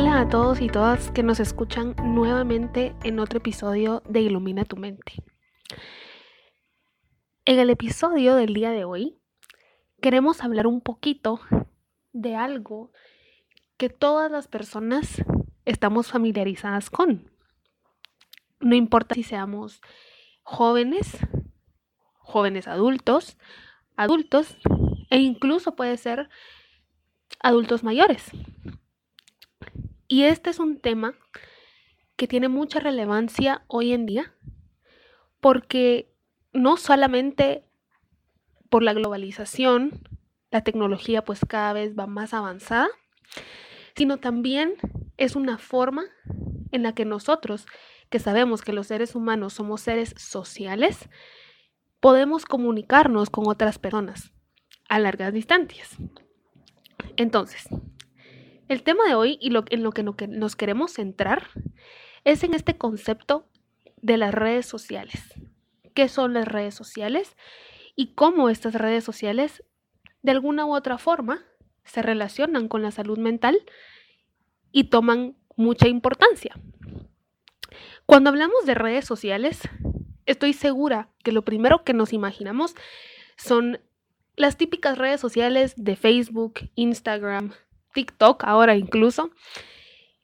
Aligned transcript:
Hola 0.00 0.20
a 0.20 0.28
todos 0.28 0.60
y 0.60 0.68
todas 0.68 1.10
que 1.10 1.24
nos 1.24 1.40
escuchan 1.40 1.96
nuevamente 2.00 2.94
en 3.02 3.18
otro 3.18 3.38
episodio 3.38 4.00
de 4.08 4.20
Ilumina 4.20 4.64
tu 4.64 4.76
mente. 4.76 5.14
En 7.44 7.58
el 7.58 7.68
episodio 7.68 8.36
del 8.36 8.54
día 8.54 8.70
de 8.70 8.84
hoy 8.84 9.18
queremos 10.00 10.44
hablar 10.44 10.68
un 10.68 10.82
poquito 10.82 11.40
de 12.12 12.36
algo 12.36 12.92
que 13.76 13.88
todas 13.88 14.30
las 14.30 14.46
personas 14.46 15.20
estamos 15.64 16.06
familiarizadas 16.06 16.90
con. 16.90 17.32
No 18.60 18.76
importa 18.76 19.16
si 19.16 19.24
seamos 19.24 19.80
jóvenes, 20.44 21.18
jóvenes 22.18 22.68
adultos, 22.68 23.36
adultos 23.96 24.58
e 25.10 25.18
incluso 25.18 25.74
puede 25.74 25.96
ser 25.96 26.28
adultos 27.40 27.82
mayores. 27.82 28.30
Y 30.08 30.24
este 30.24 30.50
es 30.50 30.58
un 30.58 30.80
tema 30.80 31.14
que 32.16 32.26
tiene 32.26 32.48
mucha 32.48 32.80
relevancia 32.80 33.62
hoy 33.68 33.92
en 33.92 34.06
día 34.06 34.34
porque 35.40 36.10
no 36.52 36.78
solamente 36.78 37.62
por 38.70 38.82
la 38.82 38.94
globalización, 38.94 40.02
la 40.50 40.62
tecnología 40.62 41.24
pues 41.24 41.40
cada 41.46 41.74
vez 41.74 41.96
va 41.96 42.06
más 42.06 42.32
avanzada, 42.32 42.88
sino 43.94 44.16
también 44.16 44.74
es 45.18 45.36
una 45.36 45.58
forma 45.58 46.04
en 46.72 46.82
la 46.82 46.94
que 46.94 47.04
nosotros, 47.04 47.66
que 48.08 48.18
sabemos 48.18 48.62
que 48.62 48.72
los 48.72 48.86
seres 48.86 49.14
humanos 49.14 49.52
somos 49.52 49.82
seres 49.82 50.14
sociales, 50.16 51.08
podemos 52.00 52.46
comunicarnos 52.46 53.28
con 53.28 53.46
otras 53.46 53.78
personas 53.78 54.32
a 54.88 54.98
largas 54.98 55.34
distancias. 55.34 55.96
Entonces, 57.16 57.68
el 58.68 58.82
tema 58.82 59.04
de 59.06 59.14
hoy 59.14 59.38
y 59.40 59.48
en 59.48 59.82
lo 59.82 59.92
que 59.92 60.02
nos 60.02 60.56
queremos 60.56 60.92
centrar 60.92 61.48
es 62.24 62.44
en 62.44 62.54
este 62.54 62.76
concepto 62.76 63.48
de 64.00 64.16
las 64.16 64.34
redes 64.34 64.66
sociales. 64.66 65.20
¿Qué 65.94 66.08
son 66.08 66.34
las 66.34 66.46
redes 66.46 66.74
sociales? 66.74 67.36
Y 67.96 68.14
cómo 68.14 68.48
estas 68.50 68.74
redes 68.74 69.04
sociales, 69.04 69.64
de 70.22 70.30
alguna 70.32 70.64
u 70.66 70.74
otra 70.74 70.98
forma, 70.98 71.44
se 71.84 72.02
relacionan 72.02 72.68
con 72.68 72.82
la 72.82 72.90
salud 72.90 73.18
mental 73.18 73.58
y 74.70 74.84
toman 74.84 75.36
mucha 75.56 75.88
importancia. 75.88 76.54
Cuando 78.06 78.30
hablamos 78.30 78.64
de 78.66 78.74
redes 78.74 79.04
sociales, 79.04 79.60
estoy 80.26 80.52
segura 80.52 81.08
que 81.24 81.32
lo 81.32 81.44
primero 81.44 81.82
que 81.84 81.94
nos 81.94 82.12
imaginamos 82.12 82.74
son 83.36 83.80
las 84.36 84.56
típicas 84.56 84.98
redes 84.98 85.20
sociales 85.20 85.74
de 85.76 85.96
Facebook, 85.96 86.70
Instagram, 86.74 87.52
TikTok 87.94 88.44
ahora 88.44 88.76
incluso. 88.76 89.30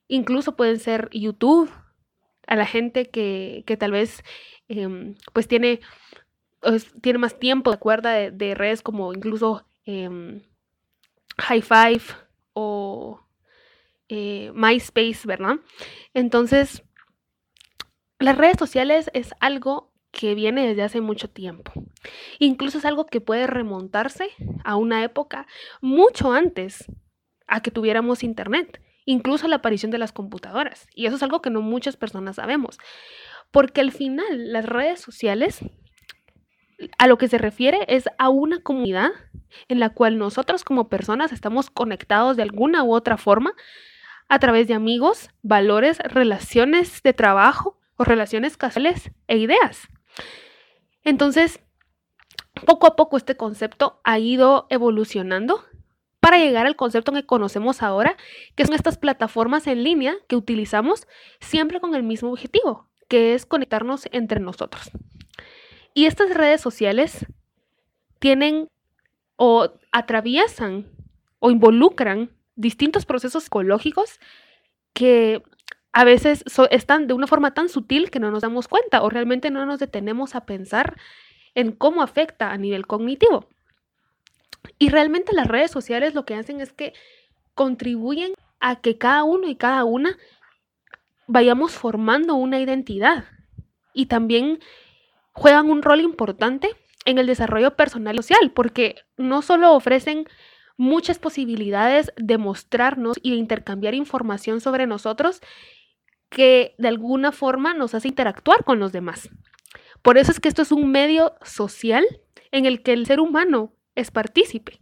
Incluso 0.08 0.56
pueden 0.56 0.78
ser 0.78 1.08
YouTube. 1.12 1.70
A 2.46 2.56
la 2.56 2.66
gente 2.66 3.08
que, 3.08 3.64
tal 3.78 3.92
vez 3.92 4.22
em, 4.68 5.14
pues 5.32 5.48
tiene, 5.48 5.80
tiene 7.00 7.18
más 7.18 7.38
tiempo, 7.38 7.70
de 7.70 7.76
acuerdo 7.76 8.10
de, 8.10 8.54
redes 8.54 8.82
como 8.82 9.14
incluso 9.14 9.64
eh, 9.86 10.42
High 11.38 11.62
Five 11.62 12.02
o 12.52 13.24
eh, 14.08 14.52
MySpace, 14.54 15.26
¿verdad? 15.26 15.56
Entonces, 16.12 16.82
las 18.18 18.36
redes 18.36 18.56
sociales 18.58 19.10
es 19.14 19.34
algo 19.40 19.92
que 20.10 20.34
viene 20.34 20.66
desde 20.66 20.82
hace 20.82 21.00
mucho 21.00 21.28
tiempo. 21.28 21.72
Incluso 22.38 22.78
es 22.78 22.84
algo 22.84 23.06
que 23.06 23.20
puede 23.20 23.46
remontarse 23.46 24.30
a 24.64 24.76
una 24.76 25.02
época 25.02 25.46
mucho 25.80 26.32
antes 26.32 26.86
a 27.46 27.60
que 27.60 27.70
tuviéramos 27.70 28.22
internet, 28.22 28.80
incluso 29.04 29.48
la 29.48 29.56
aparición 29.56 29.90
de 29.90 29.98
las 29.98 30.12
computadoras. 30.12 30.86
Y 30.94 31.06
eso 31.06 31.16
es 31.16 31.22
algo 31.22 31.42
que 31.42 31.50
no 31.50 31.60
muchas 31.60 31.96
personas 31.96 32.36
sabemos, 32.36 32.78
porque 33.50 33.80
al 33.80 33.92
final 33.92 34.52
las 34.52 34.66
redes 34.66 35.00
sociales 35.00 35.60
a 36.98 37.06
lo 37.06 37.18
que 37.18 37.28
se 37.28 37.38
refiere 37.38 37.84
es 37.88 38.04
a 38.18 38.28
una 38.28 38.60
comunidad 38.60 39.10
en 39.68 39.80
la 39.80 39.90
cual 39.90 40.18
nosotros 40.18 40.64
como 40.64 40.88
personas 40.88 41.33
estamos 41.33 41.70
conectados 41.70 42.36
de 42.36 42.42
alguna 42.42 42.83
u 42.83 42.92
otra 42.92 43.16
forma 43.16 43.54
a 44.28 44.38
través 44.38 44.68
de 44.68 44.74
amigos, 44.74 45.30
valores, 45.42 45.98
relaciones 45.98 47.02
de 47.02 47.12
trabajo 47.12 47.78
o 47.96 48.04
relaciones 48.04 48.56
casuales 48.56 49.10
e 49.28 49.36
ideas. 49.36 49.88
Entonces, 51.04 51.60
poco 52.66 52.86
a 52.86 52.96
poco 52.96 53.16
este 53.16 53.36
concepto 53.36 54.00
ha 54.04 54.18
ido 54.18 54.66
evolucionando 54.70 55.64
para 56.24 56.39
llegar 56.39 56.64
al 56.64 56.74
concepto 56.74 57.12
que 57.12 57.27
conocemos 57.27 57.83
ahora, 57.83 58.17
que 58.55 58.64
son 58.64 58.74
estas 58.74 58.96
plataformas 58.96 59.67
en 59.67 59.85
línea 59.85 60.17
que 60.27 60.36
utilizamos 60.36 61.07
siempre 61.39 61.80
con 61.80 61.95
el 61.95 62.02
mismo 62.02 62.30
objetivo, 62.30 62.89
que 63.08 63.35
es 63.35 63.45
conectarnos 63.45 64.08
entre 64.11 64.40
nosotros. 64.40 64.90
Y 65.92 66.07
estas 66.07 66.33
redes 66.33 66.63
sociales 66.63 67.27
tienen 68.20 68.68
o 69.36 69.68
atraviesan 69.92 70.86
o 71.40 71.51
involucran 71.51 72.30
distintos 72.57 73.05
procesos 73.05 73.45
psicológicos 73.45 74.18
que 74.95 75.42
a 75.92 76.05
veces 76.05 76.42
están 76.70 77.07
de 77.07 77.13
una 77.13 77.27
forma 77.27 77.52
tan 77.52 77.68
sutil 77.68 78.11
que 78.11 78.18
no 78.18 78.30
nos 78.30 78.40
damos 78.40 78.67
cuenta 78.67 79.02
o 79.02 79.11
realmente 79.11 79.51
no 79.51 79.67
nos 79.67 79.79
detenemos 79.79 80.34
a 80.34 80.46
pensar 80.46 80.96
en 81.55 81.73
cómo 81.73 82.01
afecta 82.01 82.51
a 82.51 82.57
nivel 82.57 82.86
cognitivo. 82.86 83.46
Y 84.79 84.89
realmente 84.91 85.33
las 85.33 85.48
redes 85.48 85.70
sociales 85.70 86.14
lo 86.14 86.25
que 86.25 86.35
hacen 86.35 86.61
es 86.61 86.73
que 86.73 86.92
contribuyen 87.55 88.35
a 88.61 88.80
que 88.80 88.98
cada 88.98 89.25
uno 89.25 89.48
y 89.48 89.57
cada 89.57 89.85
una 89.85 90.17
vayamos 91.27 91.73
formando 91.73 92.35
una 92.35 92.61
identidad 92.61 93.25
y 93.92 94.07
también 94.07 94.61
juegan 95.33 95.70
un 95.70 95.83
rol 95.83 96.01
importante 96.01 96.70
en 97.05 97.19
el 97.19 97.27
desarrollo 97.27 97.77
personal 97.77 98.14
y 98.14 98.19
social, 98.19 98.52
porque 98.52 98.97
no 99.17 99.42
solo 99.42 99.73
ofrecen 99.75 100.27
muchas 100.77 101.19
posibilidades 101.19 102.13
de 102.17 102.39
mostrarnos 102.39 103.19
y 103.23 103.31
de 103.31 103.36
intercambiar 103.36 103.95
información 103.95 104.61
sobre 104.61 104.86
nosotros 104.86 105.41
que 106.31 106.75
de 106.79 106.89
alguna 106.89 107.31
forma 107.31 107.75
nos 107.75 107.95
hace 107.95 108.08
interactuar 108.08 108.64
con 108.64 108.81
los 108.81 108.92
demás. 108.92 109.29
Por 110.02 110.19
eso 110.19 110.33
es 110.33 110.41
que 110.41 110.48
esto 110.48 110.63
es 110.63 110.73
un 110.73 110.91
medio 110.91 111.35
social 111.42 112.05
en 112.51 112.67
el 112.67 112.83
que 112.83 112.92
el 112.92 113.07
ser 113.07 113.20
humano 113.20 113.73
es 113.94 114.10
partícipe. 114.10 114.80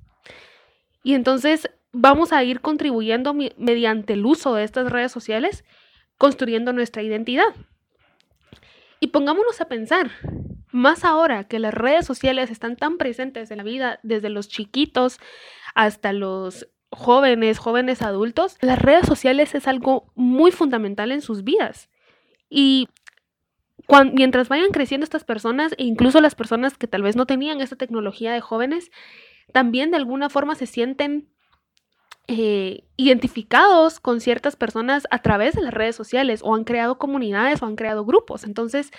Y 1.03 1.15
entonces 1.15 1.71
vamos 1.93 2.33
a 2.33 2.43
ir 2.45 2.61
contribuyendo 2.61 3.35
mediante 3.35 4.15
el 4.15 4.25
uso 4.25 4.55
de 4.55 4.65
estas 4.65 4.91
redes 4.91 5.13
sociales, 5.13 5.65
construyendo 6.19 6.73
nuestra 6.73 7.03
identidad. 7.03 7.55
Y 9.01 9.09
pongámonos 9.09 9.61
a 9.61 9.67
pensar, 9.67 10.11
más 10.71 11.05
ahora 11.05 11.45
que 11.45 11.59
las 11.59 11.75
redes 11.75 12.07
sociales 12.07 12.51
están 12.51 12.77
tan 12.77 12.99
presentes 12.99 13.51
en 13.51 13.59
la 13.59 13.65
vida, 13.65 13.99
desde 14.03 14.31
los 14.31 14.49
chiquitos 14.49 15.19
hasta 15.75 16.13
los 16.13 16.69
jóvenes, 16.91 17.59
jóvenes 17.59 18.03
adultos, 18.03 18.57
las 18.61 18.81
redes 18.81 19.07
sociales 19.07 19.55
es 19.55 19.67
algo 19.67 20.13
muy 20.15 20.51
fundamental 20.53 21.11
en 21.11 21.23
sus 21.23 21.43
vidas. 21.43 21.89
Y 22.49 22.89
mientras 24.13 24.49
vayan 24.49 24.71
creciendo 24.71 25.05
estas 25.05 25.25
personas, 25.25 25.73
e 25.79 25.85
incluso 25.85 26.21
las 26.21 26.35
personas 26.35 26.77
que 26.77 26.87
tal 26.87 27.03
vez 27.03 27.17
no 27.17 27.27
tenían 27.27 27.61
esta 27.61 27.77
tecnología 27.77 28.33
de 28.33 28.41
jóvenes, 28.41 28.91
también 29.53 29.91
de 29.91 29.97
alguna 29.99 30.29
forma 30.31 30.55
se 30.55 30.67
sienten 30.67 31.29
eh, 32.29 32.85
identificados 32.97 34.01
con 34.01 34.21
ciertas 34.21 34.57
personas 34.57 35.07
a 35.11 35.19
través 35.21 35.55
de 35.55 35.63
las 35.63 35.75
redes 35.75 35.97
sociales 35.97 36.41
o 36.45 36.55
han 36.55 36.65
creado 36.65 36.99
comunidades 36.99 37.63
o 37.63 37.67
han 37.67 37.77
creado 37.77 38.05
grupos. 38.05 38.45
Entonces, 38.45 38.91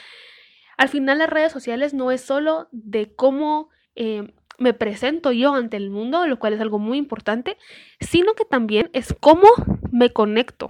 al 0.78 0.90
final 0.90 1.20
las 1.20 1.30
redes 1.30 1.52
sociales 1.52 1.94
no 1.94 2.12
es 2.12 2.22
solo 2.22 2.68
de 2.72 3.16
cómo 3.16 3.70
eh, 3.96 4.34
me 4.60 4.74
presento 4.74 5.32
yo 5.32 5.56
ante 5.56 5.78
el 5.78 5.90
mundo, 5.90 6.28
lo 6.28 6.38
cual 6.38 6.54
es 6.54 6.62
algo 6.62 6.80
muy 6.80 6.98
importante, 6.98 7.58
sino 8.00 8.34
que 8.34 8.46
también 8.46 8.90
es 8.94 9.16
cómo 9.20 9.48
me 9.92 10.12
conecto 10.12 10.68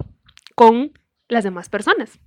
con 0.54 0.92
las 1.28 1.44
demás 1.44 1.68
personas. 1.68 2.20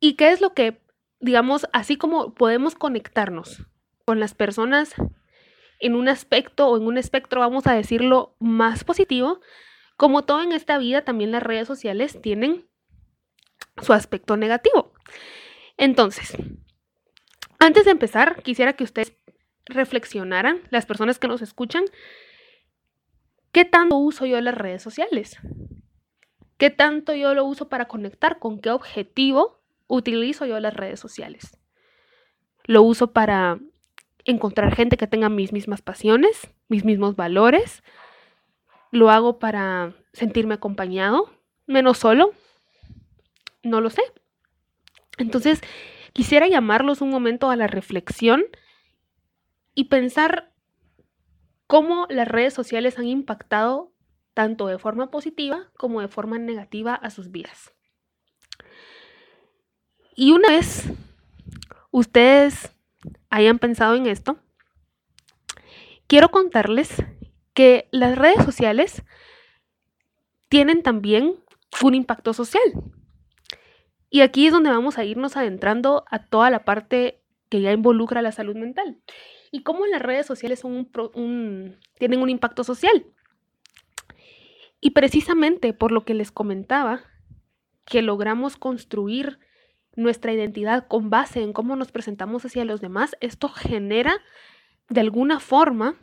¿Y 0.00 0.14
qué 0.14 0.32
es 0.32 0.40
lo 0.40 0.54
que, 0.54 0.80
digamos, 1.20 1.68
así 1.72 1.96
como 1.96 2.34
podemos 2.34 2.74
conectarnos 2.74 3.66
con 4.06 4.18
las 4.18 4.34
personas 4.34 4.94
en 5.78 5.94
un 5.94 6.08
aspecto 6.08 6.68
o 6.68 6.76
en 6.76 6.86
un 6.86 6.98
espectro, 6.98 7.40
vamos 7.40 7.66
a 7.66 7.74
decirlo, 7.74 8.34
más 8.38 8.82
positivo, 8.84 9.40
como 9.96 10.22
todo 10.22 10.42
en 10.42 10.52
esta 10.52 10.78
vida, 10.78 11.04
también 11.04 11.30
las 11.30 11.42
redes 11.42 11.68
sociales 11.68 12.20
tienen 12.22 12.66
su 13.82 13.92
aspecto 13.92 14.36
negativo. 14.36 14.92
Entonces, 15.76 16.34
antes 17.58 17.84
de 17.84 17.90
empezar, 17.90 18.42
quisiera 18.42 18.72
que 18.72 18.84
ustedes 18.84 19.12
reflexionaran, 19.66 20.62
las 20.70 20.86
personas 20.86 21.18
que 21.18 21.28
nos 21.28 21.42
escuchan, 21.42 21.84
¿qué 23.52 23.66
tanto 23.66 23.96
uso 23.96 24.24
yo 24.24 24.40
las 24.40 24.54
redes 24.54 24.82
sociales? 24.82 25.38
¿Qué 26.56 26.70
tanto 26.70 27.14
yo 27.14 27.34
lo 27.34 27.44
uso 27.44 27.68
para 27.68 27.86
conectar? 27.86 28.38
¿Con 28.38 28.58
qué 28.60 28.70
objetivo 28.70 29.59
utilizo 29.96 30.46
yo 30.46 30.58
las 30.60 30.74
redes 30.74 31.00
sociales. 31.00 31.58
Lo 32.64 32.82
uso 32.82 33.12
para 33.12 33.58
encontrar 34.24 34.74
gente 34.74 34.96
que 34.96 35.06
tenga 35.06 35.28
mis 35.28 35.52
mismas 35.52 35.82
pasiones, 35.82 36.50
mis 36.68 36.84
mismos 36.84 37.16
valores, 37.16 37.82
¿Lo 38.90 39.10
hago 39.10 39.38
para 39.38 39.94
sentirme 40.12 40.54
acompañado? 40.54 41.30
¿Menos 41.66 41.98
solo? 41.98 42.32
No 43.62 43.80
lo 43.80 43.88
sé. 43.88 44.02
Entonces, 45.16 45.60
quisiera 46.12 46.48
llamarlos 46.48 47.00
un 47.00 47.10
momento 47.10 47.50
a 47.50 47.56
la 47.56 47.68
reflexión 47.68 48.42
y 49.74 49.84
pensar 49.84 50.52
cómo 51.68 52.06
las 52.10 52.26
redes 52.26 52.52
sociales 52.52 52.98
han 52.98 53.06
impactado 53.06 53.92
tanto 54.34 54.66
de 54.66 54.78
forma 54.78 55.10
positiva 55.10 55.70
como 55.76 56.00
de 56.00 56.08
forma 56.08 56.38
negativa 56.38 56.94
a 56.94 57.10
sus 57.10 57.30
vidas. 57.30 57.72
Y 60.14 60.32
una 60.32 60.50
vez 60.50 60.84
ustedes 61.90 62.72
hayan 63.30 63.58
pensado 63.58 63.94
en 63.94 64.06
esto, 64.06 64.38
quiero 66.06 66.30
contarles 66.30 66.90
que 67.54 67.88
las 67.90 68.16
redes 68.16 68.44
sociales 68.44 69.02
tienen 70.48 70.82
también 70.82 71.36
un 71.82 71.94
impacto 71.94 72.32
social. 72.34 72.62
Y 74.10 74.22
aquí 74.22 74.46
es 74.46 74.52
donde 74.52 74.70
vamos 74.70 74.98
a 74.98 75.04
irnos 75.04 75.36
adentrando 75.36 76.04
a 76.10 76.26
toda 76.26 76.50
la 76.50 76.64
parte 76.64 77.22
que 77.48 77.60
ya 77.60 77.72
involucra 77.72 78.22
la 78.22 78.32
salud 78.32 78.56
mental. 78.56 79.00
Y 79.52 79.62
cómo 79.62 79.86
las 79.86 80.02
redes 80.02 80.26
sociales 80.26 80.60
son 80.60 80.90
tienen 81.98 82.22
un 82.22 82.30
impacto 82.30 82.64
social. 82.64 83.06
Y 84.80 84.90
precisamente 84.90 85.72
por 85.72 85.92
lo 85.92 86.04
que 86.04 86.14
les 86.14 86.32
comentaba, 86.32 87.02
que 87.84 88.02
logramos 88.02 88.56
construir 88.56 89.38
nuestra 89.96 90.32
identidad 90.32 90.86
con 90.86 91.10
base 91.10 91.42
en 91.42 91.52
cómo 91.52 91.76
nos 91.76 91.90
presentamos 91.92 92.44
hacia 92.44 92.64
los 92.64 92.80
demás, 92.80 93.16
esto 93.20 93.48
genera 93.48 94.14
de 94.88 95.00
alguna 95.00 95.40
forma 95.40 95.96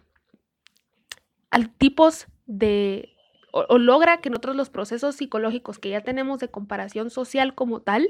tipos 1.77 2.27
de 2.45 3.13
o, 3.51 3.77
logra 3.77 4.21
que 4.21 4.29
nosotros 4.29 4.55
los 4.55 4.69
procesos 4.69 5.15
psicológicos 5.15 5.79
que 5.79 5.89
ya 5.89 6.01
tenemos 6.01 6.39
de 6.39 6.49
comparación 6.49 7.09
social 7.09 7.55
como 7.55 7.81
tal 7.81 8.09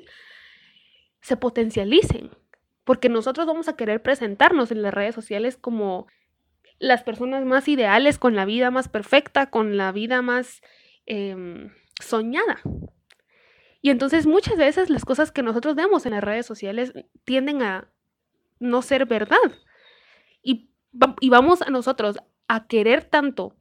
se 1.22 1.38
potencialicen, 1.38 2.32
porque 2.84 3.10
nosotros 3.10 3.46
vamos 3.46 3.68
a 3.68 3.76
querer 3.76 4.02
presentarnos 4.02 4.72
en 4.72 4.82
las 4.82 4.94
redes 4.94 5.16
sociales 5.16 5.58
como 5.58 6.08
las 6.80 7.04
personas 7.04 7.46
más 7.46 7.68
ideales, 7.68 8.18
con 8.20 8.36
la 8.36 8.46
vida 8.46 8.72
más 8.72 8.90
perfecta, 8.90 9.50
con 9.50 9.78
la 9.78 9.92
vida 9.92 10.22
más 10.22 10.62
em, 11.06 11.72
soñada. 12.00 12.62
Y 13.82 13.90
entonces 13.90 14.26
muchas 14.26 14.58
veces 14.58 14.90
las 14.90 15.06
cosas 15.06 15.32
que 15.32 15.44
nosotros 15.44 15.76
vemos 15.76 16.06
en 16.06 16.14
las 16.14 16.24
redes 16.24 16.46
sociales 16.46 16.94
tienden 17.24 17.62
a 17.62 17.90
no 18.60 18.82
ser 18.82 19.06
verdad. 19.06 19.38
Y, 20.42 20.70
y 21.20 21.30
vamos 21.30 21.62
a 21.62 21.70
nosotros 21.70 22.18
a 22.48 22.68
querer 22.68 23.04
tanto 23.04 23.56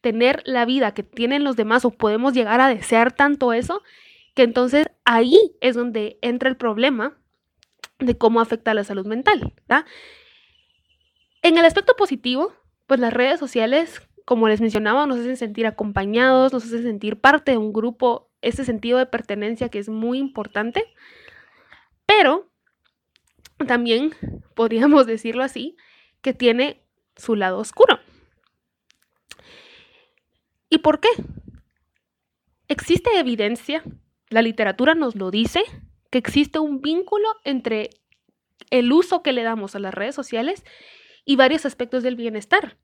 tener 0.00 0.42
la 0.46 0.64
vida 0.64 0.94
que 0.94 1.02
tienen 1.02 1.44
los 1.44 1.56
demás 1.56 1.84
o 1.84 1.90
podemos 1.90 2.32
llegar 2.32 2.60
a 2.60 2.68
desear 2.68 3.12
tanto 3.12 3.52
eso, 3.52 3.82
que 4.34 4.42
entonces 4.42 4.86
ahí 5.04 5.56
es 5.60 5.74
donde 5.74 6.18
entra 6.22 6.48
el 6.48 6.56
problema 6.56 7.18
de 7.98 8.16
cómo 8.16 8.40
afecta 8.40 8.70
a 8.70 8.74
la 8.74 8.84
salud 8.84 9.06
mental. 9.06 9.54
En 11.42 11.58
el 11.58 11.64
aspecto 11.64 11.96
positivo, 11.96 12.52
pues 12.86 13.00
las 13.00 13.12
redes 13.12 13.40
sociales, 13.40 14.00
como 14.28 14.46
les 14.46 14.60
mencionaba, 14.60 15.06
nos 15.06 15.20
hacen 15.20 15.38
sentir 15.38 15.66
acompañados, 15.66 16.52
nos 16.52 16.62
hacen 16.62 16.82
sentir 16.82 17.18
parte 17.18 17.52
de 17.52 17.56
un 17.56 17.72
grupo, 17.72 18.28
ese 18.42 18.62
sentido 18.66 18.98
de 18.98 19.06
pertenencia 19.06 19.70
que 19.70 19.78
es 19.78 19.88
muy 19.88 20.18
importante, 20.18 20.84
pero 22.04 22.50
también 23.66 24.12
podríamos 24.54 25.06
decirlo 25.06 25.42
así, 25.44 25.78
que 26.20 26.34
tiene 26.34 26.82
su 27.16 27.36
lado 27.36 27.56
oscuro. 27.56 28.00
¿Y 30.68 30.76
por 30.76 31.00
qué? 31.00 31.08
Existe 32.68 33.18
evidencia, 33.18 33.82
la 34.28 34.42
literatura 34.42 34.94
nos 34.94 35.14
lo 35.16 35.30
dice, 35.30 35.62
que 36.10 36.18
existe 36.18 36.58
un 36.58 36.82
vínculo 36.82 37.28
entre 37.44 37.88
el 38.68 38.92
uso 38.92 39.22
que 39.22 39.32
le 39.32 39.42
damos 39.42 39.74
a 39.74 39.78
las 39.78 39.94
redes 39.94 40.14
sociales 40.14 40.64
y 41.28 41.36
varios 41.36 41.66
aspectos 41.66 42.02
del 42.02 42.16
bienestar, 42.16 42.78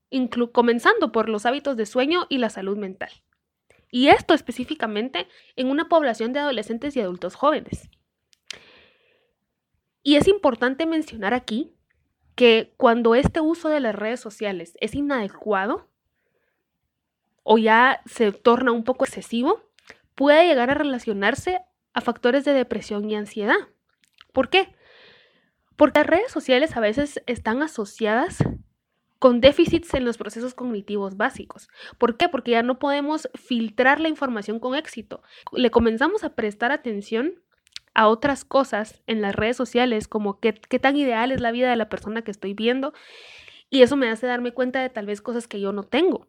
comenzando 0.53 1.13
por 1.13 1.31
los 1.31 1.47
hábitos 1.47 1.79
de 1.79 1.87
sueño 1.87 2.27
y 2.29 2.37
la 2.37 2.51
salud 2.51 2.77
mental. 2.77 3.09
Y 3.91 4.09
esto 4.09 4.35
específicamente 4.35 5.29
en 5.57 5.71
una 5.71 5.89
población 5.89 6.35
de 6.35 6.41
adolescentes 6.41 6.95
y 6.95 7.01
adultos 7.01 7.37
jóvenes. 7.37 7.89
Y 10.03 10.17
es 10.17 10.29
importante 10.29 10.85
mencionar 10.85 11.33
aquí 11.33 11.73
que 12.35 12.75
cuando 12.77 13.15
este 13.15 13.41
uso 13.41 13.71
de 13.71 13.81
las 13.81 13.95
redes 13.95 14.21
sociales 14.21 14.77
es 14.79 14.95
inadecuado, 14.95 15.89
o 17.45 17.57
ya 17.57 18.03
se 18.05 18.31
torna 18.31 18.73
un 18.73 18.85
poco 18.85 19.07
excesivo, 19.07 19.63
puede 20.15 20.47
llegar 20.47 20.69
a 20.69 20.75
relacionarse 20.75 21.63
a 21.95 22.03
factores 22.03 22.45
de 22.45 22.53
depresión 22.53 23.09
y 23.09 23.17
ansiedad. 23.17 23.57
¿Por 24.35 24.51
qué? 24.51 24.75
Porque 25.77 26.01
las 26.01 26.07
redes 26.07 26.31
sociales 26.31 26.77
a 26.77 26.81
veces 26.81 27.23
están 27.27 27.63
asociadas 27.63 28.39
con 29.19 29.41
déficits 29.41 29.95
en 29.95 30.05
los 30.05 30.19
procesos 30.19 30.55
cognitivos 30.55 31.17
básicos. 31.17 31.69
¿Por 31.99 32.17
qué? 32.17 32.29
Porque 32.29 32.51
ya 32.51 32.63
no 32.63 32.79
podemos 32.79 33.29
filtrar 33.35 33.99
la 33.99 34.11
información 34.11 34.61
con 34.61 34.75
éxito. 34.75 35.23
Le 35.53 35.71
comenzamos 35.71 36.25
a 36.25 36.35
prestar 36.35 36.73
atención 36.73 37.41
a 37.95 38.09
otras 38.09 38.45
cosas 38.45 39.03
en 39.07 39.23
las 39.23 39.35
redes 39.35 39.57
sociales, 39.57 40.09
como 40.09 40.41
qué, 40.41 40.53
tan 40.53 40.97
ideal 40.97 41.33
es 41.33 41.41
la 41.41 41.53
vida 41.53 41.71
de 41.71 41.77
la 41.77 41.89
persona 41.89 42.23
que 42.23 42.33
estoy 42.33 42.53
viendo, 42.53 42.93
y 43.71 43.83
eso 43.83 43.97
me 43.97 44.11
hace 44.11 44.27
darme 44.27 44.53
cuenta 44.53 44.83
de 44.83 44.91
tal 44.91 45.07
vez 45.07 45.23
cosas 45.23 45.49
que 45.49 45.61
yo 45.61 45.73
no 45.73 45.85
tengo. 45.85 46.29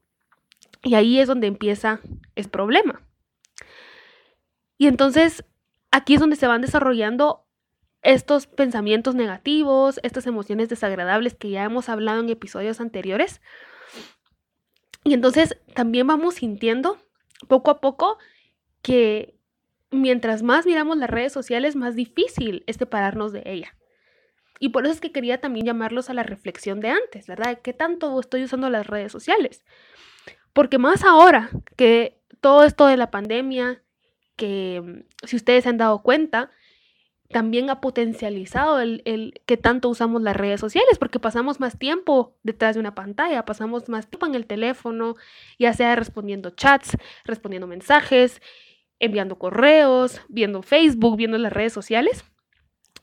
Y 0.83 0.95
ahí 0.95 1.19
es 1.19 1.27
donde 1.27 1.47
empieza 1.47 2.00
el 2.36 2.50
problema. 2.50 3.01
Y 4.77 4.88
entonces 4.88 5.44
aquí 5.92 6.13
es 6.13 6.19
donde 6.19 6.36
se 6.36 6.47
van 6.47 6.62
desarrollando 6.62 7.44
estos 8.06 8.46
pensamientos 8.46 9.16
negativos, 9.16 10.00
estas 10.04 10.28
emociones 10.28 10.69
desagradables 10.69 11.34
que 11.34 11.50
ya 11.50 11.63
hemos 11.63 11.90
hablado 11.90 12.22
en 12.22 12.30
episodios 12.30 12.80
anteriores. 12.80 13.42
Y 15.04 15.16
entonces 15.16 15.57
también 15.74 16.06
vamos 16.06 16.36
sintiendo 16.36 17.00
poco 17.48 17.72
a 17.72 17.81
poco 17.81 18.19
que 18.84 19.36
mientras 19.90 20.44
más 20.44 20.68
miramos 20.68 20.98
las 20.98 21.10
redes 21.10 21.34
sociales, 21.34 21.75
más 21.75 21.96
difícil 21.96 22.63
es 22.68 22.75
separarnos 22.75 23.34
de 23.34 23.42
ella. 23.46 23.75
Y 24.60 24.69
por 24.69 24.86
eso 24.86 24.94
es 24.94 25.02
que 25.02 25.12
quería 25.12 25.42
también 25.42 25.66
llamarlos 25.66 26.12
a 26.12 26.13
la 26.13 26.24
reflexión 26.24 26.81
de 26.81 26.90
antes, 26.90 27.25
¿verdad? 27.25 27.60
¿Qué 27.63 27.74
tanto 27.74 28.19
estoy 28.19 28.44
usando 28.44 28.69
las 28.69 28.86
redes 28.86 29.12
sociales? 29.12 29.66
Porque 30.54 30.78
más 30.78 31.04
ahora 31.04 31.50
que 31.76 32.21
todo 32.40 32.64
esto 32.66 32.85
de 32.85 32.97
la 32.97 33.09
pandemia, 33.09 33.81
que 34.35 34.81
mm, 34.83 35.26
si 35.26 35.35
ustedes 35.38 35.64
se 35.64 35.69
han 35.69 35.78
dado 35.78 36.04
cuenta, 36.04 36.52
también 37.29 37.69
ha 37.69 37.81
potencializado 37.81 38.79
el, 38.79 39.01
el, 39.05 39.41
que 39.45 39.57
tanto 39.57 39.89
usamos 39.89 40.21
las 40.21 40.35
redes 40.35 40.59
sociales, 40.59 40.97
porque 40.99 41.19
pasamos 41.19 41.59
más 41.59 41.77
tiempo 41.77 42.37
detrás 42.44 42.75
de 42.75 42.79
una 42.79 42.95
pantalla, 42.95 43.45
pasamos 43.45 43.89
más 43.89 44.07
tiempo 44.07 44.25
en 44.25 44.35
el 44.35 44.45
teléfono, 44.45 45.15
ya 45.57 45.73
sea 45.73 45.95
respondiendo 45.95 46.51
chats, 46.51 46.97
respondiendo 47.25 47.67
mensajes, 47.67 48.41
enviando 48.99 49.37
correos, 49.37 50.21
viendo 50.29 50.61
Facebook, 50.61 51.17
viendo 51.17 51.37
las 51.37 51.51
redes 51.51 51.73
sociales. 51.73 52.25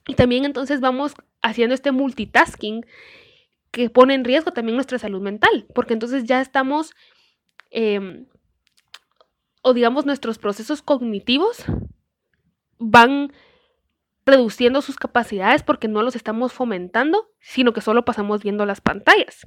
Y 0.07 0.15
también 0.15 0.45
entonces 0.45 0.81
vamos 0.81 1.15
haciendo 1.43 1.75
este 1.75 1.93
multitasking 1.93 2.87
que 3.71 3.91
pone 3.91 4.15
en 4.15 4.25
riesgo 4.25 4.53
también 4.53 4.77
nuestra 4.77 4.99
salud 4.99 5.21
mental, 5.21 5.67
porque 5.75 5.95
entonces 5.95 6.25
ya 6.25 6.41
estamos 6.41 6.95
Em, 7.73 8.27
o 9.63 9.73
digamos 9.73 10.05
nuestros 10.05 10.37
procesos 10.37 10.83
cognitivos 10.83 11.65
van 12.79 13.33
reduciendo 14.25 14.83
sus 14.83 14.97
capacidades 14.97 15.63
porque 15.63 15.89
no 15.89 16.03
los 16.03 16.15
estamos 16.15 16.53
fomentando, 16.53 17.31
sino 17.41 17.73
que 17.73 17.81
solo 17.81 18.05
pasamos 18.05 18.43
viendo 18.43 18.67
las 18.67 18.81
pantallas. 18.81 19.45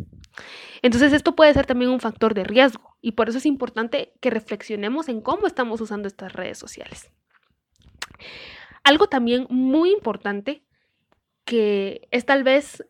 Entonces 0.82 1.13
esto 1.13 1.36
puede 1.36 1.53
ser 1.53 1.65
también 1.65 1.91
un 1.91 2.00
factor 2.00 2.34
de 2.34 2.44
riesgo 2.44 2.98
y 3.01 3.13
por 3.13 3.29
eso 3.29 3.38
es 3.38 3.46
importante 3.46 4.13
que 4.20 4.29
reflexionemos 4.29 5.08
en 5.08 5.22
cómo 5.22 5.48
estamos 5.48 5.79
usando 5.79 6.08
estas 6.08 6.34
redes 6.34 6.58
sociales. 6.58 7.12
Algo 8.84 9.08
también 9.08 9.48
muy 9.50 9.91
importante 9.91 10.63
que 11.46 12.08
es 12.12 12.25
tal 12.25 12.44
vez 12.44 12.86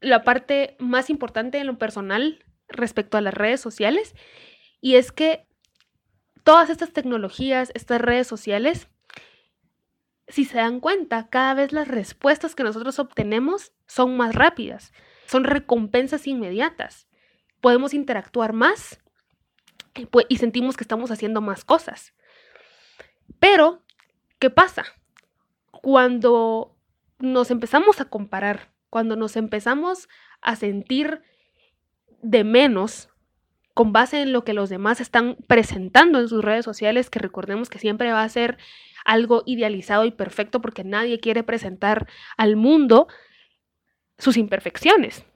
la 0.00 0.22
parte 0.22 0.76
más 0.78 1.10
importante 1.10 1.58
en 1.58 1.66
lo 1.66 1.78
personal 1.78 2.44
respecto 2.68 3.16
a 3.16 3.20
las 3.20 3.34
redes 3.34 3.60
sociales 3.60 4.14
y 4.80 4.94
es 4.94 5.10
que 5.10 5.46
todas 6.44 6.70
estas 6.70 6.92
tecnologías, 6.92 7.72
estas 7.74 8.00
redes 8.00 8.26
sociales, 8.28 8.88
si 10.28 10.44
se 10.44 10.58
dan 10.58 10.80
cuenta, 10.80 11.28
cada 11.28 11.54
vez 11.54 11.72
las 11.72 11.88
respuestas 11.88 12.54
que 12.54 12.64
nosotros 12.64 12.98
obtenemos 12.98 13.72
son 13.86 14.16
más 14.16 14.34
rápidas, 14.34 14.92
son 15.26 15.44
recompensas 15.44 16.26
inmediatas. 16.26 17.08
Podemos 17.60 17.94
interactuar 17.94 18.52
más 18.52 19.00
y 20.28 20.36
sentimos 20.36 20.76
que 20.76 20.84
estamos 20.84 21.10
haciendo 21.10 21.40
más 21.40 21.64
cosas. 21.64 22.14
Pero, 23.38 23.82
¿qué 24.38 24.50
pasa? 24.50 24.84
Cuando 25.70 26.76
nos 27.18 27.50
empezamos 27.50 28.00
a 28.00 28.06
comparar, 28.06 28.72
cuando 28.90 29.16
nos 29.16 29.36
empezamos 29.36 30.08
a 30.40 30.56
sentir 30.56 31.22
de 32.22 32.44
menos 32.44 33.08
con 33.76 33.92
base 33.92 34.22
en 34.22 34.32
lo 34.32 34.42
que 34.42 34.54
los 34.54 34.70
demás 34.70 35.02
están 35.02 35.36
presentando 35.48 36.18
en 36.18 36.30
sus 36.30 36.42
redes 36.42 36.64
sociales, 36.64 37.10
que 37.10 37.18
recordemos 37.18 37.68
que 37.68 37.78
siempre 37.78 38.10
va 38.10 38.22
a 38.22 38.28
ser 38.30 38.56
algo 39.04 39.42
idealizado 39.44 40.06
y 40.06 40.12
perfecto 40.12 40.62
porque 40.62 40.82
nadie 40.82 41.20
quiere 41.20 41.42
presentar 41.42 42.08
al 42.38 42.56
mundo 42.56 43.06
sus 44.16 44.38
imperfecciones. 44.38 45.26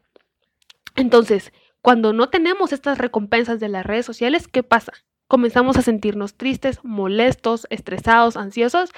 Entonces, 0.97 1.53
cuando 1.83 2.15
no 2.15 2.31
tenemos 2.31 2.73
estas 2.73 2.97
recompensas 2.97 3.61
de 3.61 3.69
las 3.69 3.85
redes 3.85 4.07
sociales, 4.07 4.49
¿qué 4.49 4.63
pasa? 4.63 4.95
Comenzamos 5.29 5.77
a 5.77 5.83
sentirnos 5.83 6.39
tristes, 6.39 6.81
molestos, 6.83 7.67
estresados, 7.69 8.39
ansiosos, 8.39 8.89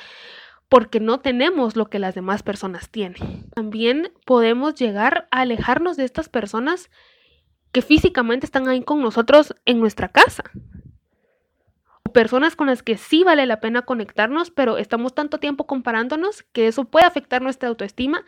porque 0.68 1.00
no 1.00 1.18
tenemos 1.18 1.74
lo 1.74 1.86
que 1.86 1.98
las 1.98 2.14
demás 2.14 2.44
personas 2.44 2.90
tienen. 2.90 3.50
También 3.56 4.12
podemos 4.24 4.76
llegar 4.76 5.26
a 5.32 5.40
alejarnos 5.40 5.96
de 5.96 6.04
estas 6.04 6.28
personas 6.28 6.90
que 7.72 7.82
físicamente 7.82 8.46
están 8.46 8.68
ahí 8.68 8.82
con 8.82 9.00
nosotros 9.00 9.54
en 9.64 9.80
nuestra 9.80 10.08
casa. 10.08 10.44
O 12.04 12.12
personas 12.12 12.54
con 12.54 12.66
las 12.66 12.82
que 12.82 12.98
sí 12.98 13.24
vale 13.24 13.46
la 13.46 13.60
pena 13.60 13.82
conectarnos, 13.82 14.50
pero 14.50 14.76
estamos 14.76 15.14
tanto 15.14 15.38
tiempo 15.38 15.66
comparándonos 15.66 16.42
que 16.42 16.68
eso 16.68 16.84
puede 16.84 17.06
afectar 17.06 17.40
nuestra 17.40 17.70
autoestima 17.70 18.24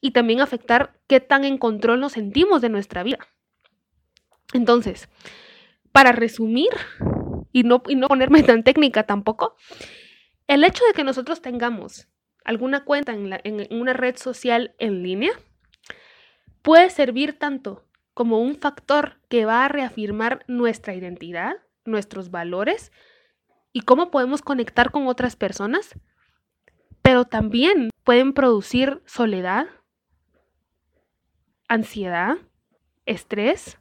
y 0.00 0.12
también 0.12 0.40
afectar 0.40 0.94
qué 1.08 1.20
tan 1.20 1.44
en 1.44 1.58
control 1.58 2.00
nos 2.00 2.12
sentimos 2.12 2.62
de 2.62 2.68
nuestra 2.68 3.02
vida. 3.02 3.26
Entonces, 4.52 5.08
para 5.90 6.12
resumir 6.12 6.70
y 7.52 7.64
no, 7.64 7.82
y 7.88 7.96
no 7.96 8.06
ponerme 8.06 8.44
tan 8.44 8.62
técnica 8.62 9.04
tampoco, 9.04 9.56
el 10.46 10.62
hecho 10.62 10.84
de 10.84 10.92
que 10.92 11.02
nosotros 11.02 11.42
tengamos 11.42 12.08
alguna 12.44 12.84
cuenta 12.84 13.12
en, 13.12 13.40
en 13.42 13.80
una 13.80 13.92
red 13.92 14.16
social 14.16 14.76
en 14.78 15.02
línea 15.02 15.32
puede 16.62 16.90
servir 16.90 17.38
tanto 17.38 17.85
como 18.16 18.40
un 18.40 18.56
factor 18.56 19.20
que 19.28 19.44
va 19.44 19.66
a 19.66 19.68
reafirmar 19.68 20.42
nuestra 20.48 20.94
identidad, 20.94 21.56
nuestros 21.84 22.30
valores 22.30 22.90
y 23.74 23.82
cómo 23.82 24.10
podemos 24.10 24.40
conectar 24.40 24.90
con 24.90 25.06
otras 25.06 25.36
personas, 25.36 25.90
pero 27.02 27.26
también 27.26 27.90
pueden 28.04 28.32
producir 28.32 29.02
soledad, 29.04 29.66
ansiedad, 31.68 32.38
estrés 33.04 33.76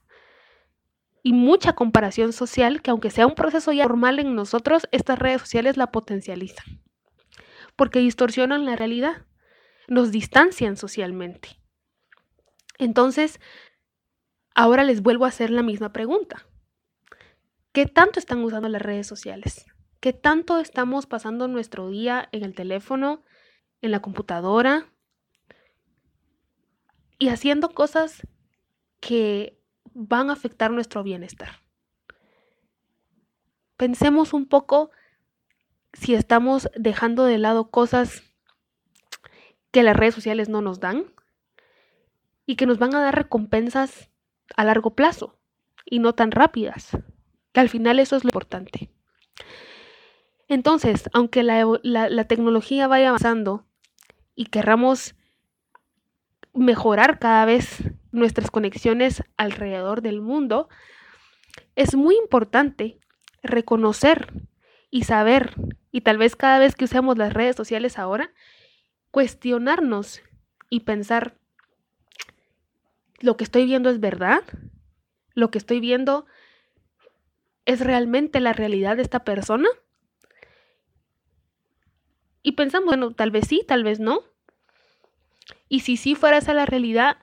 y 1.24 1.32
mucha 1.32 1.72
comparación 1.72 2.34
social 2.34 2.82
que 2.82 2.92
aunque 2.92 3.12
sea 3.12 3.28
un 3.28 3.36
proceso 3.36 3.72
ya 3.72 3.86
normal 3.86 4.20
en 4.20 4.36
nosotros, 4.36 4.86
estas 4.92 5.18
redes 5.18 5.40
sociales 5.40 5.78
la 5.78 5.94
potencializan. 5.94 6.82
Porque 7.78 8.00
distorsionan 8.00 8.66
la 8.66 8.76
realidad, 8.76 9.26
nos 9.88 10.12
distancian 10.12 10.76
socialmente. 10.76 11.58
Entonces, 12.78 13.40
ahora 14.56 14.84
les 14.84 15.02
vuelvo 15.02 15.26
a 15.26 15.30
hacer 15.30 15.52
la 15.52 15.62
misma 15.62 15.94
pregunta. 15.94 16.48
¿Qué 17.72 17.86
tanto 17.86 18.20
están 18.20 18.44
usando 18.44 18.70
las 18.70 18.82
redes 18.82 19.06
sociales? 19.06 19.66
¿Qué 20.00 20.14
tanto 20.14 20.60
estamos 20.60 21.06
pasando 21.06 21.48
nuestro 21.48 21.90
día 21.90 22.30
en 22.32 22.44
el 22.44 22.56
teléfono, 22.56 23.24
en 23.82 23.92
la 23.92 24.02
computadora, 24.02 24.88
y 27.18 27.30
haciendo 27.30 27.70
cosas 27.70 28.28
que 29.00 29.60
van 29.94 30.30
a 30.30 30.34
afectar 30.34 30.72
nuestro 30.72 31.04
bienestar. 31.04 31.62
Pensemos 33.78 34.34
un 34.34 34.48
poco 34.48 34.92
si 35.94 36.14
estamos 36.14 36.70
dejando 36.76 37.26
de 37.26 37.38
lado 37.38 37.70
cosas 37.70 38.24
que 39.72 39.84
las 39.84 39.96
redes 39.96 40.16
sociales 40.16 40.50
no 40.50 40.62
nos 40.62 40.80
dan 40.80 41.06
y 42.46 42.56
que 42.56 42.66
nos 42.66 42.78
van 42.78 42.96
a 42.96 43.02
dar 43.02 43.16
recompensas 43.16 44.10
a 44.56 44.64
largo 44.64 44.96
plazo 44.96 45.38
y 45.86 46.00
no 46.00 46.14
tan 46.14 46.32
rápidas, 46.32 46.98
que 47.52 47.60
al 47.60 47.70
final 47.70 48.00
eso 48.00 48.16
es 48.16 48.24
lo 48.24 48.30
importante. 48.30 48.90
Entonces, 50.48 51.10
aunque 51.14 51.44
la, 51.44 51.66
la 51.84 52.24
tecnología 52.26 52.88
vaya 52.88 53.10
avanzando 53.10 53.66
y 54.36 54.46
querramos 54.46 55.16
mejorar 56.54 57.20
cada 57.20 57.46
vez 57.46 57.84
nuestras 58.12 58.52
conexiones 58.52 59.24
alrededor 59.38 60.02
del 60.02 60.22
mundo, 60.22 60.70
es 61.76 61.96
muy 61.96 62.16
importante 62.16 63.00
reconocer 63.44 64.32
y 64.90 65.04
saber, 65.04 65.56
y 65.92 66.02
tal 66.02 66.18
vez 66.18 66.36
cada 66.36 66.60
vez 66.60 66.76
que 66.76 66.86
usemos 66.86 67.18
las 67.18 67.34
redes 67.34 67.56
sociales 67.56 68.00
ahora, 68.00 68.32
cuestionarnos 69.12 70.22
y 70.70 70.82
pensar, 70.82 71.38
¿lo 73.20 73.38
que 73.38 73.44
estoy 73.44 73.66
viendo 73.66 73.90
es 73.90 74.00
verdad? 74.00 74.44
¿Lo 75.34 75.52
que 75.52 75.58
estoy 75.58 75.80
viendo 75.80 76.26
es 77.66 77.80
realmente 77.80 78.40
la 78.40 78.54
realidad 78.54 78.98
de 78.98 79.04
esta 79.04 79.24
persona? 79.24 79.68
Y 82.44 82.54
pensamos, 82.54 82.86
bueno, 82.86 83.12
tal 83.12 83.32
vez 83.32 83.48
sí, 83.48 83.64
tal 83.68 83.84
vez 83.84 84.00
no. 84.00 84.22
Y 85.68 85.80
si 85.80 85.98
sí 85.98 86.16
fuera 86.16 86.38
esa 86.38 86.54
la 86.54 86.66
realidad, 86.66 87.18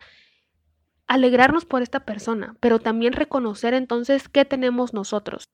alegrarnos 1.07 1.65
por 1.65 1.83
esta 1.83 2.05
persona, 2.05 2.57
pero 2.61 2.81
también 2.81 3.13
reconocer 3.13 3.75
entonces 3.75 4.29
qué 4.29 4.45
tenemos 4.45 4.95
nosotros. 4.95 5.51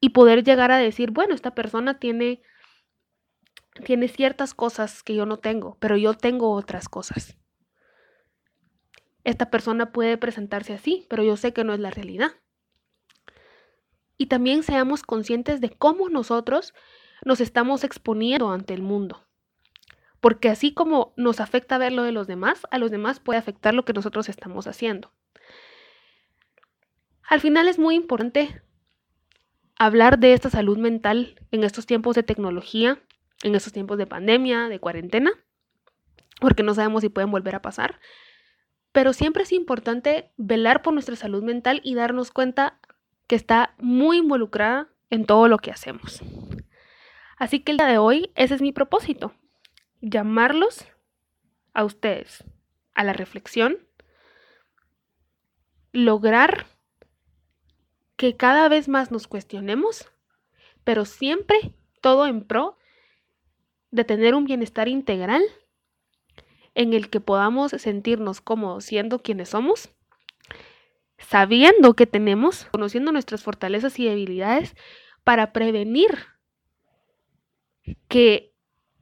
Y 0.00 0.10
poder 0.10 0.44
llegar 0.44 0.72
a 0.72 0.78
decir, 0.78 1.10
bueno, 1.10 1.34
esta 1.34 1.54
persona 1.54 1.98
tiene, 1.98 2.42
tiene 3.84 4.08
ciertas 4.08 4.54
cosas 4.54 5.02
que 5.02 5.14
yo 5.14 5.26
no 5.26 5.38
tengo, 5.38 5.76
pero 5.78 5.96
yo 5.96 6.14
tengo 6.14 6.52
otras 6.52 6.88
cosas. 6.88 7.36
Esta 9.24 9.50
persona 9.50 9.92
puede 9.92 10.16
presentarse 10.18 10.72
así, 10.72 11.06
pero 11.08 11.22
yo 11.22 11.36
sé 11.36 11.52
que 11.52 11.64
no 11.64 11.74
es 11.74 11.80
la 11.80 11.90
realidad. 11.90 12.32
Y 14.18 14.26
también 14.26 14.62
seamos 14.62 15.02
conscientes 15.02 15.60
de 15.60 15.70
cómo 15.70 16.08
nosotros 16.08 16.74
nos 17.24 17.40
estamos 17.40 17.84
exponiendo 17.84 18.50
ante 18.50 18.74
el 18.74 18.82
mundo 18.82 19.26
porque 20.22 20.48
así 20.48 20.72
como 20.72 21.12
nos 21.16 21.40
afecta 21.40 21.78
ver 21.78 21.92
lo 21.92 22.04
de 22.04 22.12
los 22.12 22.28
demás, 22.28 22.62
a 22.70 22.78
los 22.78 22.92
demás 22.92 23.18
puede 23.18 23.40
afectar 23.40 23.74
lo 23.74 23.84
que 23.84 23.92
nosotros 23.92 24.28
estamos 24.28 24.68
haciendo. 24.68 25.12
Al 27.28 27.40
final 27.40 27.66
es 27.66 27.76
muy 27.76 27.96
importante 27.96 28.62
hablar 29.76 30.20
de 30.20 30.32
esta 30.32 30.48
salud 30.48 30.78
mental 30.78 31.40
en 31.50 31.64
estos 31.64 31.86
tiempos 31.86 32.14
de 32.14 32.22
tecnología, 32.22 33.02
en 33.42 33.56
estos 33.56 33.72
tiempos 33.72 33.98
de 33.98 34.06
pandemia, 34.06 34.68
de 34.68 34.78
cuarentena, 34.78 35.32
porque 36.40 36.62
no 36.62 36.72
sabemos 36.72 37.00
si 37.00 37.08
pueden 37.08 37.32
volver 37.32 37.56
a 37.56 37.62
pasar. 37.62 37.98
Pero 38.92 39.12
siempre 39.12 39.42
es 39.42 39.52
importante 39.52 40.30
velar 40.36 40.82
por 40.82 40.92
nuestra 40.92 41.16
salud 41.16 41.42
mental 41.42 41.80
y 41.82 41.94
darnos 41.94 42.30
cuenta 42.30 42.78
que 43.26 43.36
está 43.36 43.74
muy 43.78 44.18
involucrada 44.18 44.88
en 45.10 45.24
todo 45.24 45.48
lo 45.48 45.58
que 45.58 45.70
hacemos. 45.70 46.22
Así 47.38 47.60
que 47.60 47.72
el 47.72 47.78
día 47.78 47.86
de 47.86 47.98
hoy 47.98 48.30
ese 48.34 48.54
es 48.54 48.62
mi 48.62 48.72
propósito, 48.72 49.32
llamarlos 50.00 50.86
a 51.74 51.84
ustedes 51.84 52.44
a 52.94 53.04
la 53.04 53.12
reflexión, 53.12 53.78
lograr 55.92 56.66
que 58.16 58.36
cada 58.36 58.68
vez 58.68 58.88
más 58.88 59.10
nos 59.10 59.26
cuestionemos, 59.26 60.08
pero 60.84 61.04
siempre 61.04 61.74
todo 62.00 62.26
en 62.26 62.44
pro 62.44 62.78
de 63.90 64.04
tener 64.04 64.34
un 64.34 64.44
bienestar 64.44 64.88
integral 64.88 65.42
en 66.74 66.92
el 66.92 67.10
que 67.10 67.20
podamos 67.20 67.72
sentirnos 67.72 68.40
como 68.40 68.80
siendo 68.80 69.20
quienes 69.20 69.50
somos, 69.50 69.90
sabiendo 71.18 71.94
que 71.94 72.06
tenemos, 72.06 72.66
conociendo 72.66 73.12
nuestras 73.12 73.42
fortalezas 73.42 73.98
y 73.98 74.06
debilidades 74.06 74.74
para 75.24 75.52
prevenir 75.52 76.26
que 78.08 78.52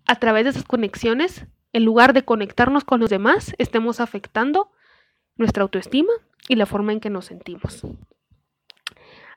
a 0.06 0.16
través 0.16 0.44
de 0.44 0.50
esas 0.50 0.64
conexiones, 0.64 1.46
en 1.72 1.84
lugar 1.84 2.12
de 2.12 2.24
conectarnos 2.24 2.84
con 2.84 3.00
los 3.00 3.10
demás, 3.10 3.54
estemos 3.58 4.00
afectando 4.00 4.70
nuestra 5.36 5.62
autoestima 5.62 6.12
y 6.48 6.56
la 6.56 6.66
forma 6.66 6.92
en 6.92 7.00
que 7.00 7.10
nos 7.10 7.26
sentimos. 7.26 7.82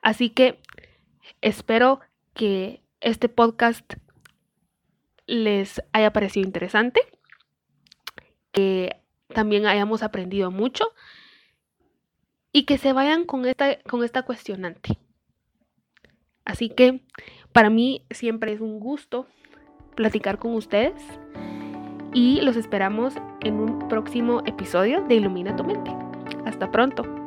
Así 0.01 0.29
que 0.29 0.61
espero 1.41 2.01
que 2.33 2.83
este 2.99 3.29
podcast 3.29 3.93
les 5.25 5.81
haya 5.93 6.11
parecido 6.11 6.45
interesante, 6.45 7.01
que 8.53 9.01
también 9.33 9.65
hayamos 9.65 10.03
aprendido 10.03 10.51
mucho 10.51 10.85
y 12.53 12.63
que 12.63 12.77
se 12.77 12.93
vayan 12.93 13.25
con 13.25 13.45
esta, 13.45 13.79
con 13.81 14.03
esta 14.03 14.21
cuestionante. 14.21 14.97
Así 16.45 16.69
que 16.69 17.01
para 17.51 17.69
mí 17.69 18.05
siempre 18.11 18.53
es 18.53 18.61
un 18.61 18.79
gusto 18.79 19.27
platicar 19.95 20.39
con 20.39 20.53
ustedes 20.53 21.01
y 22.13 22.41
los 22.41 22.55
esperamos 22.55 23.15
en 23.41 23.55
un 23.55 23.87
próximo 23.87 24.43
episodio 24.45 25.03
de 25.03 25.15
Ilumina 25.15 25.55
tu 25.55 25.63
mente. 25.63 25.91
Hasta 26.45 26.71
pronto. 26.71 27.22